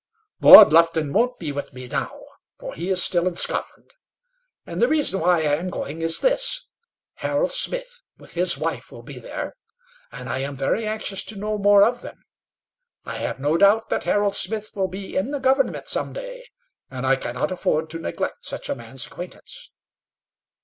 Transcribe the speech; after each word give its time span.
"Lord 0.41 0.73
Lufton 0.73 1.13
won't 1.13 1.37
be 1.37 1.51
with 1.51 1.73
me 1.73 1.87
now, 1.87 2.19
for 2.57 2.73
he 2.73 2.89
is 2.89 3.03
still 3.03 3.27
in 3.27 3.35
Scotland. 3.35 3.93
And 4.65 4.81
the 4.81 4.87
reason 4.87 5.19
why 5.19 5.41
I 5.41 5.57
am 5.57 5.67
going 5.67 6.01
is 6.01 6.21
this: 6.21 6.65
Harold 7.17 7.51
Smith 7.51 8.01
and 8.17 8.27
his 8.27 8.57
wife 8.57 8.91
will 8.91 9.03
be 9.03 9.19
there, 9.19 9.53
and 10.11 10.27
I 10.27 10.39
am 10.39 10.55
very 10.55 10.87
anxious 10.87 11.23
to 11.25 11.35
know 11.35 11.59
more 11.59 11.83
of 11.83 12.01
them. 12.01 12.25
I 13.05 13.17
have 13.17 13.39
no 13.39 13.57
doubt 13.57 13.89
that 13.89 14.05
Harold 14.05 14.33
Smith 14.33 14.71
will 14.73 14.87
be 14.87 15.15
in 15.15 15.29
the 15.29 15.39
government 15.39 15.87
some 15.87 16.13
day, 16.13 16.47
and 16.89 17.05
I 17.05 17.15
cannot 17.15 17.51
afford 17.51 17.91
to 17.91 17.99
neglect 17.99 18.43
such 18.43 18.69
a 18.69 18.75
man's 18.75 19.05
acquaintance." 19.05 19.69